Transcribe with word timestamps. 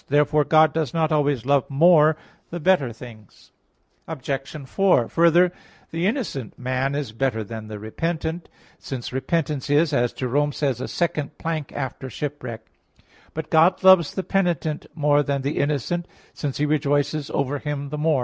Therefore 0.07 0.43
God 0.43 0.73
does 0.73 0.95
not 0.95 1.11
always 1.11 1.45
love 1.45 1.69
more 1.69 2.17
the 2.49 2.59
better 2.59 2.91
things. 2.91 3.51
Obj. 4.07 4.31
4: 4.67 5.07
Further, 5.07 5.51
the 5.91 6.07
innocent 6.07 6.57
man 6.57 6.95
is 6.95 7.11
better 7.11 7.43
than 7.43 7.67
the 7.67 7.77
repentant, 7.77 8.49
since 8.79 9.13
repentance 9.13 9.69
is, 9.69 9.93
as 9.93 10.11
Jerome 10.11 10.53
says 10.53 10.77
(Cap. 10.77 10.77
3 10.77 10.77
in 10.79 10.83
Isa.), 10.83 10.83
"a 10.85 10.97
second 10.97 11.37
plank 11.37 11.71
after 11.73 12.09
shipwreck." 12.09 12.65
But 13.35 13.51
God 13.51 13.83
loves 13.83 14.15
the 14.15 14.23
penitent 14.23 14.87
more 14.95 15.21
than 15.21 15.43
the 15.43 15.59
innocent; 15.59 16.07
since 16.33 16.57
He 16.57 16.65
rejoices 16.65 17.29
over 17.29 17.59
him 17.59 17.89
the 17.89 17.97
more. 17.99 18.19